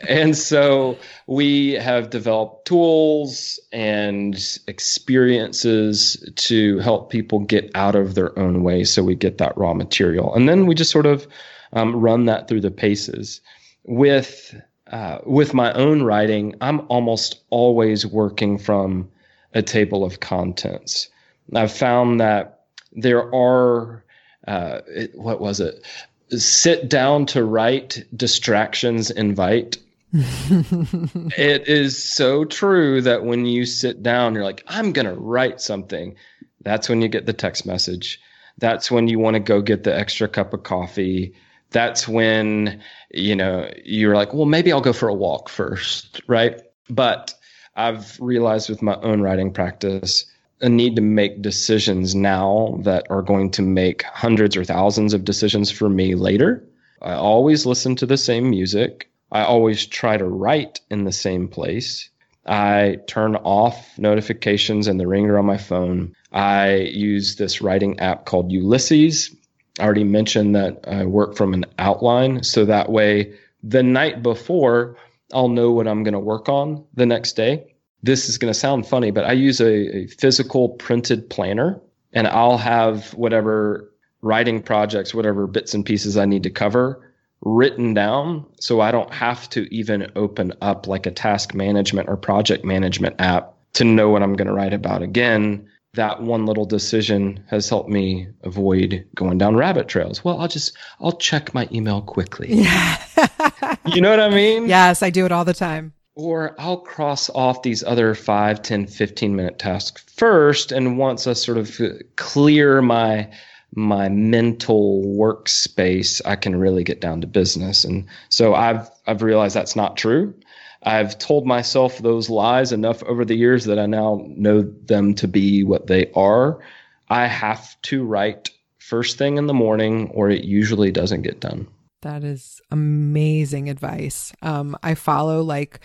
[0.00, 8.38] and so we have developed tools and experiences to help people get out of their
[8.38, 10.34] own way so we get that raw material.
[10.34, 11.26] And then we just sort of
[11.72, 13.40] um, run that through the paces.
[13.84, 14.54] With
[14.90, 19.10] uh, with my own writing, I'm almost always working from
[19.52, 21.08] a table of contents.
[21.54, 22.60] I've found that
[22.92, 24.04] there are
[24.46, 24.80] uh,
[25.14, 25.84] what was it?
[26.30, 29.78] sit down to write, distractions invite.
[30.12, 35.60] it is so true that when you sit down, you're like, I'm going to write
[35.60, 36.16] something.
[36.62, 38.20] That's when you get the text message.
[38.58, 41.34] That's when you want to go get the extra cup of coffee.
[41.70, 42.80] That's when,
[43.12, 46.60] you know, you're like, well, maybe I'll go for a walk first, right?
[46.88, 47.34] But
[47.74, 50.24] I've realized with my own writing practice,
[50.60, 55.24] a need to make decisions now that are going to make hundreds or thousands of
[55.24, 56.64] decisions for me later.
[57.02, 59.10] I always listen to the same music.
[59.30, 62.10] I always try to write in the same place.
[62.46, 66.14] I turn off notifications and the ringer on my phone.
[66.32, 69.34] I use this writing app called Ulysses.
[69.78, 72.44] I already mentioned that I work from an outline.
[72.44, 74.96] So that way, the night before,
[75.32, 78.58] I'll know what I'm going to work on the next day this is going to
[78.58, 81.80] sound funny, but I use a, a physical printed planner
[82.12, 87.05] and I'll have whatever writing projects, whatever bits and pieces I need to cover
[87.42, 92.16] written down so I don't have to even open up like a task management or
[92.16, 95.02] project management app to know what I'm going to write about.
[95.02, 100.24] Again, that one little decision has helped me avoid going down rabbit trails.
[100.24, 102.52] Well, I'll just I'll check my email quickly.
[102.52, 103.02] Yeah.
[103.86, 104.68] you know what I mean?
[104.68, 105.92] Yes, I do it all the time.
[106.14, 110.72] Or I'll cross off these other 5, 10, 15 minute tasks first.
[110.72, 111.80] And once I sort of
[112.16, 113.30] clear my
[113.74, 117.84] my mental workspace, I can really get down to business.
[117.84, 120.34] And so I've I've realized that's not true.
[120.82, 125.28] I've told myself those lies enough over the years that I now know them to
[125.28, 126.60] be what they are.
[127.08, 131.66] I have to write first thing in the morning, or it usually doesn't get done.
[132.02, 134.32] That is amazing advice.
[134.42, 135.80] Um, I follow like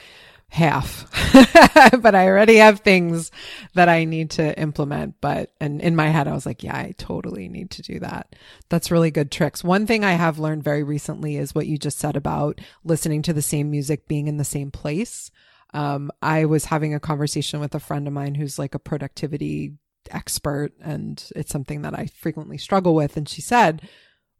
[0.51, 1.09] half,
[2.01, 3.31] but I already have things
[3.73, 5.15] that I need to implement.
[5.21, 8.35] But, and in my head, I was like, yeah, I totally need to do that.
[8.67, 9.63] That's really good tricks.
[9.63, 13.33] One thing I have learned very recently is what you just said about listening to
[13.33, 15.31] the same music, being in the same place.
[15.73, 19.75] Um, I was having a conversation with a friend of mine who's like a productivity
[20.09, 23.15] expert, and it's something that I frequently struggle with.
[23.15, 23.87] And she said,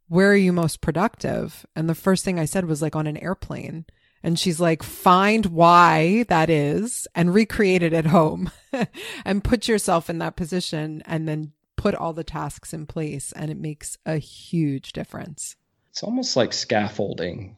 [0.08, 1.64] where are you most productive?
[1.74, 3.86] And the first thing I said was like on an airplane.
[4.22, 8.50] And she's like, find why that is and recreate it at home
[9.24, 13.32] and put yourself in that position and then put all the tasks in place.
[13.32, 15.56] And it makes a huge difference.
[15.90, 17.56] It's almost like scaffolding,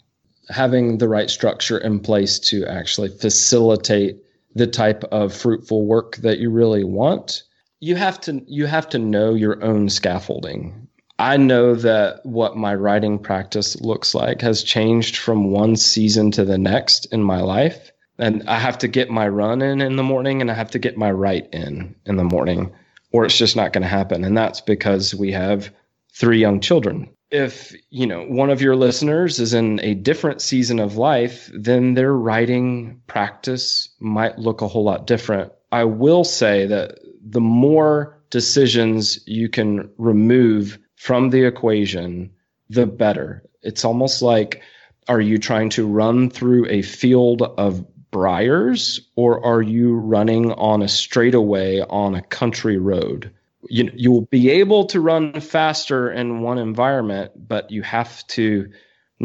[0.48, 4.18] having the right structure in place to actually facilitate
[4.55, 7.42] the type of fruitful work that you really want.
[7.81, 12.74] You have to you have to know your own scaffolding I know that what my
[12.74, 17.92] writing practice looks like has changed from one season to the next in my life.
[18.18, 20.79] And I have to get my run in in the morning and I have to
[20.79, 22.72] get my write in in the morning,
[23.12, 24.24] or it's just not going to happen.
[24.24, 25.70] And that's because we have
[26.12, 27.11] three young children.
[27.31, 31.94] If, you know, one of your listeners is in a different season of life, then
[31.94, 35.53] their writing practice might look a whole lot different.
[35.72, 42.30] I will say that the more decisions you can remove from the equation,
[42.70, 43.42] the better.
[43.60, 44.62] It's almost like
[45.06, 50.80] are you trying to run through a field of briars or are you running on
[50.80, 53.30] a straightaway on a country road?
[53.68, 58.70] You, you will be able to run faster in one environment, but you have to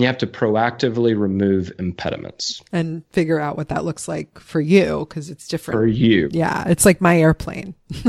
[0.01, 5.05] you have to proactively remove impediments and figure out what that looks like for you
[5.07, 6.29] because it's different for you.
[6.31, 7.75] Yeah, it's like my airplane.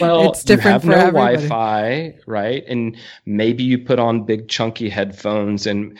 [0.00, 2.64] well, it's different you have no Wi-Fi, right?
[2.66, 5.98] And maybe you put on big chunky headphones, and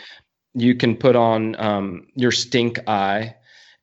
[0.55, 3.35] you can put on um, your stink eye,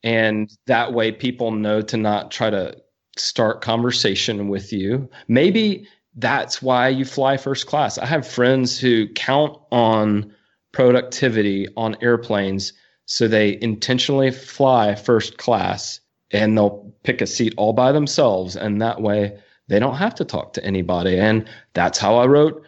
[0.04, 2.76] and that way people know to not try to
[3.18, 5.10] start conversation with you.
[5.28, 7.98] Maybe that's why you fly first class.
[7.98, 10.34] I have friends who count on
[10.72, 12.74] productivity on airplanes.
[13.06, 16.00] So they intentionally fly first class
[16.32, 18.56] and they'll pick a seat all by themselves.
[18.56, 21.18] And that way they don't have to talk to anybody.
[21.18, 22.64] And that's how I wrote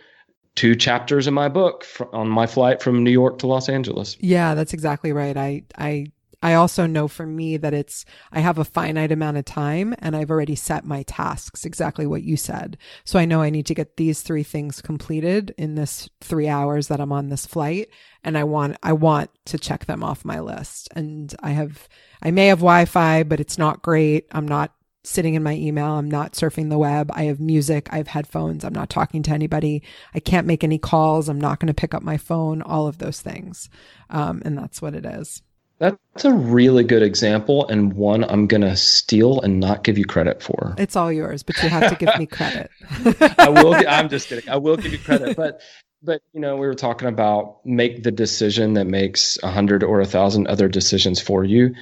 [0.55, 4.17] two chapters in my book on my flight from New York to Los Angeles.
[4.19, 5.35] Yeah, that's exactly right.
[5.35, 6.07] I, I
[6.43, 8.03] I also know for me that it's,
[8.33, 12.23] I have a finite amount of time and I've already set my tasks, exactly what
[12.23, 12.77] you said.
[13.05, 16.89] So I know I need to get these three things completed in this three hours
[16.89, 17.87] that I'm on this flight.
[18.25, 20.89] And I want, I want to check them off my list.
[20.93, 21.87] And I have,
[22.21, 24.27] I may have Wi Fi, but it's not great.
[24.33, 24.73] I'm not
[25.05, 25.93] sitting in my email.
[25.93, 27.09] I'm not surfing the web.
[27.13, 27.87] I have music.
[27.93, 28.65] I have headphones.
[28.65, 29.81] I'm not talking to anybody.
[30.13, 31.29] I can't make any calls.
[31.29, 33.69] I'm not going to pick up my phone, all of those things.
[34.09, 35.41] Um, and that's what it is.
[35.83, 40.05] That's a really good example and one I'm going to steal and not give you
[40.05, 40.75] credit for.
[40.77, 42.71] It's all yours, but you have to give me credit.
[43.37, 44.49] I will I'm just kidding.
[44.49, 45.59] I will give you credit, but
[46.01, 49.99] but you know, we were talking about make the decision that makes a hundred or
[49.99, 51.75] a thousand other decisions for you.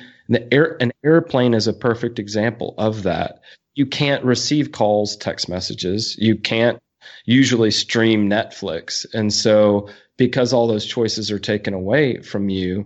[0.51, 3.41] Air, an airplane is a perfect example of that.
[3.75, 6.17] You can't receive calls, text messages.
[6.17, 6.81] You can't
[7.25, 9.05] usually stream Netflix.
[9.13, 12.85] And so because all those choices are taken away from you,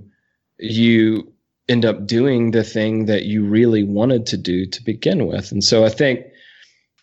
[0.58, 1.34] you
[1.68, 5.52] end up doing the thing that you really wanted to do to begin with.
[5.52, 6.26] And so I think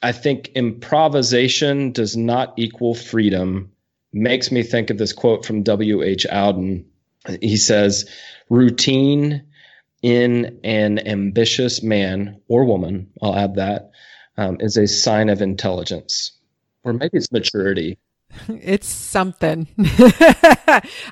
[0.02, 3.72] I think improvisation does not equal freedom.
[4.12, 6.26] Makes me think of this quote from W.H.
[6.30, 6.84] Auden.
[7.40, 8.10] He says,
[8.50, 9.44] routine
[10.02, 13.92] in an ambitious man or woman, I'll add that,
[14.36, 16.32] um, is a sign of intelligence.
[16.82, 17.98] Or maybe it's maturity.
[18.48, 19.68] It's something.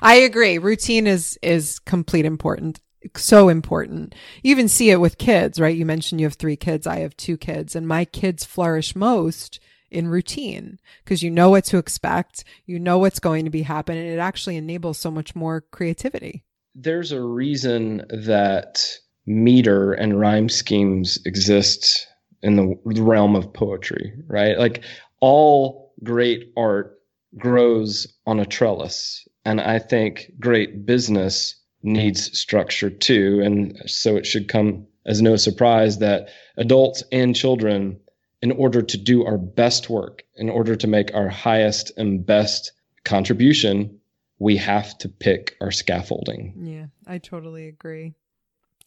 [0.01, 0.57] I agree.
[0.57, 2.79] Routine is is complete important.
[3.15, 4.13] So important.
[4.43, 5.75] You even see it with kids, right?
[5.75, 6.85] You mentioned you have three kids.
[6.85, 9.59] I have two kids and my kids flourish most
[9.89, 12.43] in routine because you know what to expect.
[12.65, 14.05] You know what's going to be happening.
[14.05, 16.43] It actually enables so much more creativity.
[16.75, 18.85] There's a reason that
[19.25, 22.07] meter and rhyme schemes exist
[22.41, 24.57] in the realm of poetry, right?
[24.57, 24.83] Like
[25.19, 27.00] all great art
[27.37, 29.27] grows on a trellis.
[29.45, 33.41] And I think great business needs structure too.
[33.43, 37.99] And so it should come as no surprise that adults and children,
[38.41, 42.71] in order to do our best work, in order to make our highest and best
[43.03, 43.99] contribution,
[44.39, 46.53] we have to pick our scaffolding.
[46.57, 48.13] Yeah, I totally agree.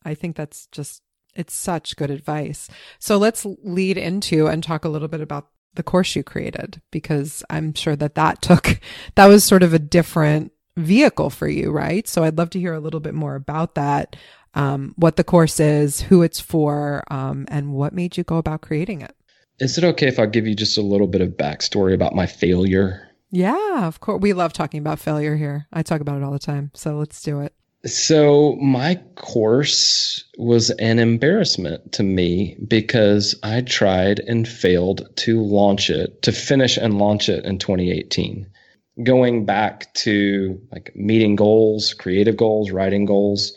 [0.05, 1.03] I think that's just,
[1.35, 2.69] it's such good advice.
[2.99, 7.43] So let's lead into and talk a little bit about the course you created because
[7.51, 8.81] I'm sure that that took,
[9.15, 12.07] that was sort of a different vehicle for you, right?
[12.09, 14.17] So I'd love to hear a little bit more about that,
[14.55, 18.63] um, what the course is, who it's for, um, and what made you go about
[18.63, 19.15] creating it.
[19.61, 22.27] Is it okay if I give you just a little bit of backstory about my
[22.27, 23.09] failure?
[23.31, 24.21] Yeah, of course.
[24.21, 25.67] We love talking about failure here.
[25.73, 26.71] I talk about it all the time.
[26.75, 27.55] So let's do it.
[27.87, 35.91] So, my course was an embarrassment to me because I tried and failed to launch
[35.91, 38.47] it, to finish and launch it in 2018.
[39.03, 43.55] Going back to like meeting goals, creative goals, writing goals,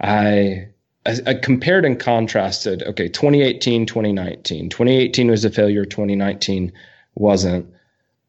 [0.00, 0.68] I,
[1.04, 2.84] I, compared and contrasted.
[2.84, 4.68] Okay, 2018, 2019.
[4.68, 6.72] 2018 was a failure, 2019
[7.16, 7.66] wasn't.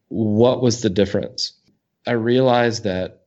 [0.07, 1.53] What was the difference?
[2.07, 3.24] I realized that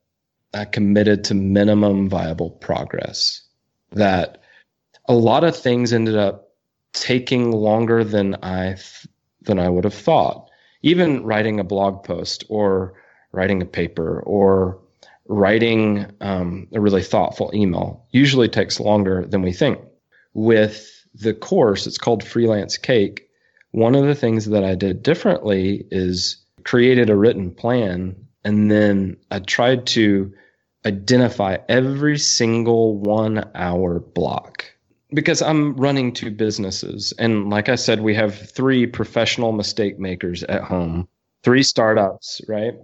[0.54, 3.42] I committed to minimum viable progress.
[3.92, 4.38] That
[5.06, 6.50] a lot of things ended up
[6.92, 9.06] taking longer than I th-
[9.42, 10.48] than I would have thought.
[10.82, 12.94] Even writing a blog post or
[13.32, 14.78] writing a paper or
[15.26, 19.78] writing um, a really thoughtful email usually takes longer than we think.
[20.34, 23.28] With the course, it's called Freelance Cake.
[23.72, 29.16] One of the things that I did differently is created a written plan and then
[29.30, 30.32] I tried to
[30.86, 34.64] identify every single one hour block
[35.12, 37.12] because I'm running two businesses.
[37.18, 41.08] And like I said, we have three professional mistake makers at home,
[41.42, 42.74] three startups, right?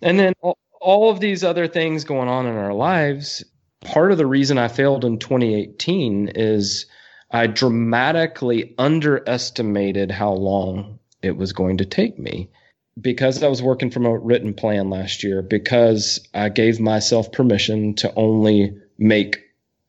[0.00, 0.34] And then
[0.80, 3.44] all, of these other things going on in our lives.
[3.82, 6.86] Part of the reason I failed in 2018 is
[7.30, 12.50] I dramatically underestimated how long it was going to take me
[13.00, 17.94] because I was working from a written plan last year, because I gave myself permission
[17.96, 19.38] to only make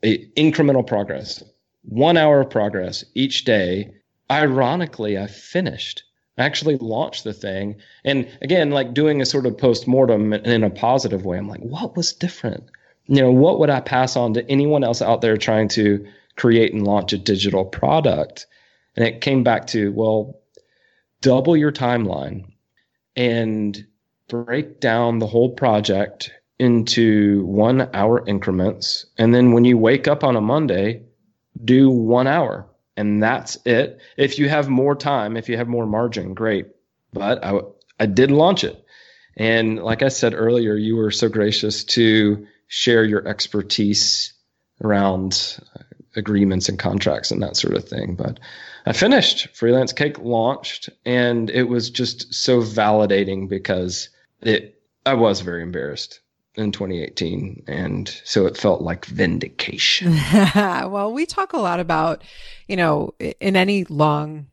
[0.04, 1.43] incremental progress,
[1.84, 3.93] one hour of progress each day.
[4.32, 6.04] Ironically, I finished.
[6.38, 7.76] I actually launched the thing.
[8.04, 11.62] And again, like doing a sort of post mortem in a positive way, I'm like,
[11.62, 12.64] what was different?
[13.06, 16.74] You know, what would I pass on to anyone else out there trying to create
[16.74, 18.47] and launch a digital product?
[18.95, 20.39] And it came back to, well,
[21.22, 22.45] double your timeline
[23.16, 23.86] and
[24.28, 29.05] break down the whole project into one hour increments.
[29.18, 31.03] And then when you wake up on a Monday,
[31.64, 32.68] do one hour.
[32.95, 33.99] And that's it.
[34.18, 36.68] If you have more time, if you have more margin, great.
[37.11, 37.59] But I,
[37.99, 38.84] I did launch it.
[39.36, 44.34] And like I said earlier, you were so gracious to share your expertise
[44.82, 45.59] around
[46.16, 48.16] agreements and contracts and that sort of thing.
[48.16, 48.39] But
[48.86, 54.09] I finished Freelance Cake launched and it was just so validating because
[54.41, 56.20] it I was very embarrassed
[56.55, 60.14] in 2018 and so it felt like vindication.
[60.55, 62.24] well, we talk a lot about,
[62.68, 64.47] you know, in any long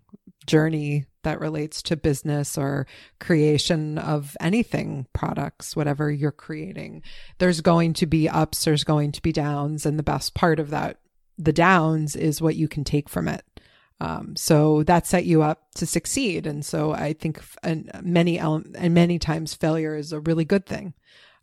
[0.47, 2.87] journey that relates to business or
[3.19, 7.03] creation of anything, products, whatever you're creating.
[7.39, 9.85] There's going to be ups, there's going to be downs.
[9.85, 10.99] And the best part of that
[11.41, 13.45] the downs is what you can take from it.
[14.01, 16.47] Um, so that set you up to succeed.
[16.47, 20.95] And so I think and many and many times failure is a really good thing.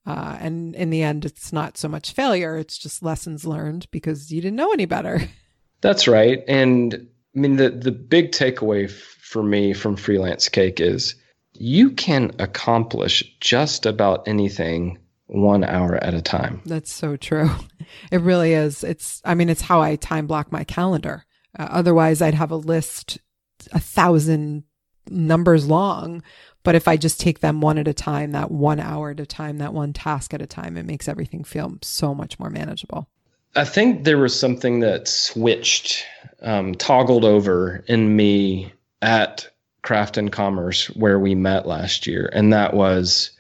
[0.06, 4.32] Uh, and in the end, it's not so much failure; it's just lessons learned because
[4.32, 5.22] you didn't know any better.
[5.82, 6.44] That's right.
[6.48, 11.16] And I mean, the the big takeaway f- for me from Freelance Cake is
[11.54, 16.62] you can accomplish just about anything one hour at a time.
[16.66, 17.50] That's so true.
[18.12, 18.84] It really is.
[18.84, 21.24] It's, I mean, it's how I time block my calendar.
[21.58, 23.18] Uh, otherwise, I'd have a list,
[23.72, 24.66] a thousand
[25.10, 26.22] numbers long.
[26.64, 29.26] But if I just take them one at a time, that one hour at a
[29.26, 33.08] time, that one task at a time, it makes everything feel so much more manageable.
[33.56, 36.06] I think there was something that switched,
[36.42, 39.50] um, toggled over in me at
[39.82, 42.30] Craft and Commerce where we met last year.
[42.34, 43.32] And that was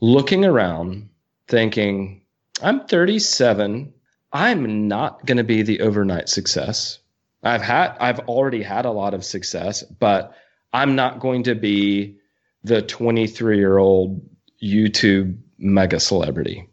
[0.00, 1.08] looking around,
[1.48, 2.22] thinking,
[2.62, 3.92] I'm 37.
[4.32, 6.98] I'm not going to be the overnight success.
[7.42, 10.34] I've had, I've already had a lot of success, but
[10.72, 12.18] I'm not going to be
[12.64, 14.26] the 23 year old
[14.62, 16.68] YouTube mega celebrity.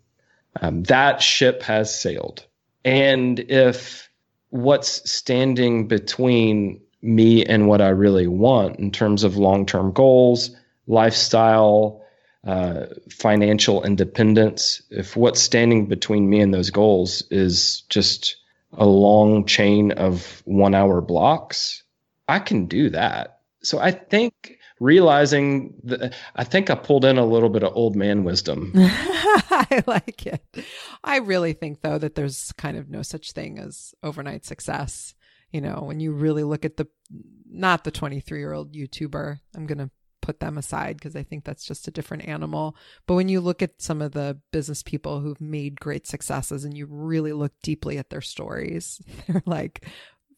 [0.62, 2.46] Um, that ship has sailed.
[2.84, 4.10] And if
[4.50, 10.52] what's standing between me and what I really want in terms of long term goals,
[10.88, 12.01] lifestyle,
[12.46, 18.38] uh, financial independence, if what's standing between me and those goals is just
[18.74, 21.84] a long chain of one hour blocks,
[22.28, 23.40] I can do that.
[23.64, 27.96] So I think realizing that I think I pulled in a little bit of old
[27.96, 28.72] man wisdom.
[28.76, 30.44] I like it.
[31.04, 35.14] I really think though that there's kind of no such thing as overnight success.
[35.52, 36.88] You know, when you really look at the
[37.48, 41.44] not the 23 year old YouTuber, I'm going to put them aside because I think
[41.44, 42.76] that's just a different animal.
[43.08, 46.78] But when you look at some of the business people who've made great successes and
[46.78, 49.86] you really look deeply at their stories, they're like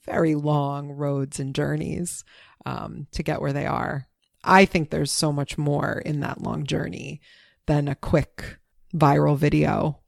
[0.06, 2.24] very long roads and journeys
[2.66, 4.08] um, to get where they are.
[4.44, 7.22] I think there's so much more in that long journey
[7.66, 8.58] than a quick
[8.94, 10.00] viral video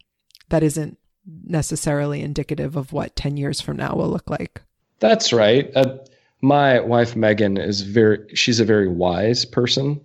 [0.49, 4.61] that isn't necessarily indicative of what 10 years from now will look like.
[4.99, 5.71] That's right.
[5.75, 5.97] Uh,
[6.41, 10.01] my wife Megan is very she's a very wise person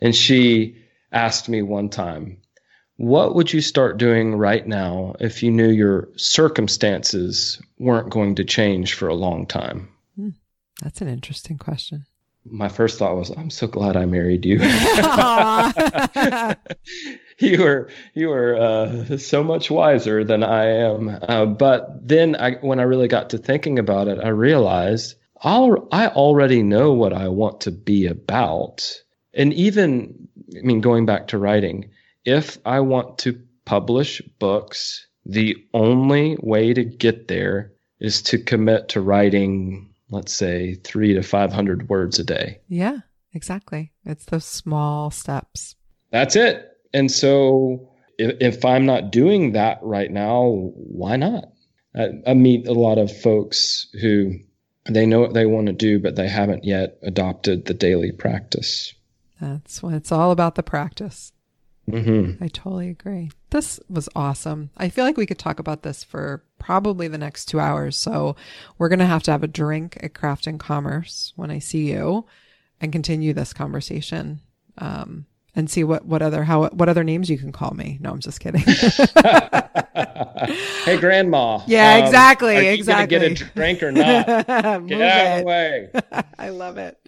[0.00, 0.76] and she
[1.12, 2.38] asked me one time,
[2.96, 8.44] "What would you start doing right now if you knew your circumstances weren't going to
[8.44, 10.30] change for a long time?" Hmm.
[10.82, 12.06] That's an interesting question
[12.44, 14.58] my first thought was, I'm so glad I married you.
[17.38, 21.18] you were you were uh, so much wiser than I am.
[21.22, 25.14] Uh, but then, I, when I really got to thinking about it, I realized
[25.44, 28.90] I'll, I already know what I want to be about.
[29.32, 31.90] And even, I mean, going back to writing,
[32.24, 38.88] if I want to publish books, the only way to get there is to commit
[38.90, 42.60] to writing let's say three to 500 words a day.
[42.68, 42.98] Yeah,
[43.32, 43.92] exactly.
[44.04, 45.74] It's those small steps.
[46.10, 46.70] That's it.
[46.92, 51.46] And so if, if I'm not doing that right now, why not?
[51.96, 54.34] I, I meet a lot of folks who
[54.86, 58.94] they know what they want to do, but they haven't yet adopted the daily practice.
[59.40, 61.32] That's what it's all about the practice.
[61.88, 62.42] Mm-hmm.
[62.42, 63.30] I totally agree.
[63.50, 64.70] This was awesome.
[64.76, 67.96] I feel like we could talk about this for probably the next two hours.
[67.96, 68.36] So
[68.78, 71.90] we're going to have to have a drink at Craft and Commerce when I see
[71.90, 72.26] you
[72.80, 74.40] and continue this conversation.
[74.78, 75.26] Um,
[75.56, 77.98] and see what, what other how what other names you can call me.
[78.00, 78.60] No, I'm just kidding.
[80.84, 81.60] hey, grandma.
[81.66, 82.56] Yeah, exactly.
[82.56, 83.18] Um, exactly.
[83.18, 84.26] get a drink or not?
[84.26, 85.90] get out of the way.
[86.38, 86.98] I love it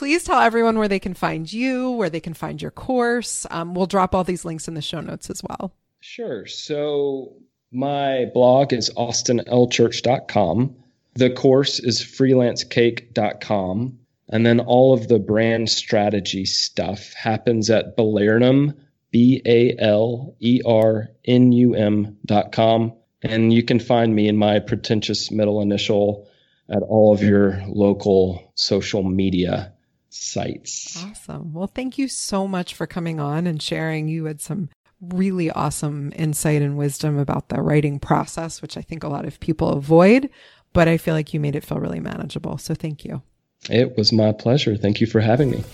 [0.00, 3.46] please tell everyone where they can find you, where they can find your course.
[3.50, 5.74] Um, we'll drop all these links in the show notes as well.
[6.00, 6.46] Sure.
[6.46, 7.34] So
[7.70, 10.76] my blog is austinlchurch.com.
[11.16, 13.98] The course is freelancecake.com.
[14.30, 18.76] And then all of the brand strategy stuff happens at Balernum,
[19.10, 22.92] B A L E R N U M dot com.
[23.22, 26.28] And you can find me in my pretentious middle initial
[26.68, 29.72] at all of your local social media
[30.10, 31.02] sites.
[31.04, 31.52] Awesome.
[31.52, 34.08] Well, thank you so much for coming on and sharing.
[34.08, 34.70] You had some
[35.00, 39.40] really awesome insight and wisdom about the writing process, which I think a lot of
[39.40, 40.30] people avoid,
[40.72, 42.58] but I feel like you made it feel really manageable.
[42.58, 43.22] So thank you.
[43.68, 44.76] It was my pleasure.
[44.76, 45.64] Thank you for having me.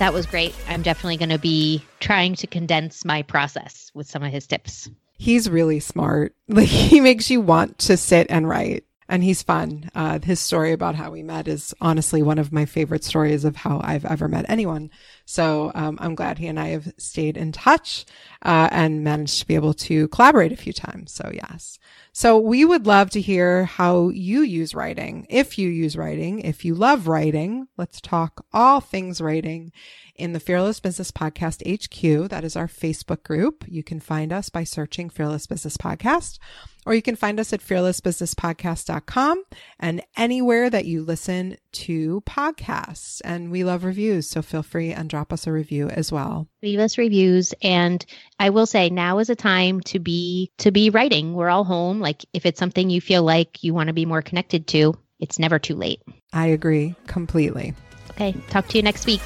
[0.00, 0.54] that was great.
[0.66, 4.90] I'm definitely going to be trying to condense my process with some of his tips.
[5.18, 6.34] He's really smart.
[6.48, 9.90] Like he makes you want to sit and write and he's fun.
[9.94, 13.56] Uh, his story about how we met is honestly one of my favorite stories of
[13.56, 14.88] how I've ever met anyone.
[15.26, 18.06] So um, I'm glad he and I have stayed in touch
[18.42, 21.12] uh, and managed to be able to collaborate a few times.
[21.12, 21.78] So yes.
[22.12, 25.26] So we would love to hear how you use writing.
[25.28, 29.72] If you use writing, if you love writing, let's talk all things writing
[30.20, 32.28] in the Fearless Business Podcast HQ.
[32.28, 33.64] That is our Facebook group.
[33.66, 36.38] You can find us by searching Fearless Business Podcast.
[36.86, 39.44] or you can find us at fearlessbusinesspodcast.com
[39.78, 43.20] and anywhere that you listen to podcasts.
[43.24, 46.48] And we love reviews, so feel free and drop us a review as well.
[46.62, 48.04] Leave us reviews and
[48.38, 51.34] I will say now is a time to be to be writing.
[51.34, 52.00] We're all home.
[52.00, 55.38] Like if it's something you feel like you want to be more connected to, it's
[55.38, 56.00] never too late.
[56.32, 57.74] I agree completely.
[58.12, 59.22] Okay, talk to you next week.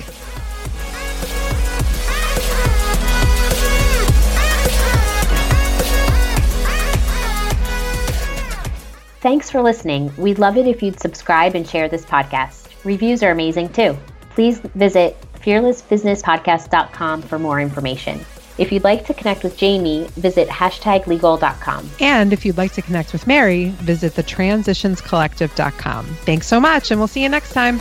[9.25, 10.13] Thanks for listening.
[10.19, 12.69] We'd love it if you'd subscribe and share this podcast.
[12.85, 13.97] Reviews are amazing too.
[14.35, 18.21] Please visit fearlessbusinesspodcast.com for more information.
[18.59, 21.91] If you'd like to connect with Jamie, visit hashtaglegal.com.
[22.01, 26.05] And if you'd like to connect with Mary, visit thetransitionscollective.com.
[26.05, 27.81] Thanks so much, and we'll see you next time.